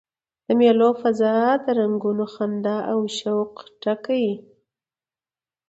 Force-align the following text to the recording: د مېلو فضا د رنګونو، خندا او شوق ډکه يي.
د 0.45 0.47
مېلو 0.59 0.89
فضا 1.01 1.35
د 1.63 1.65
رنګونو، 1.79 2.25
خندا 2.33 2.77
او 2.91 2.99
شوق 3.17 3.53
ډکه 3.83 4.15
يي. 4.23 4.35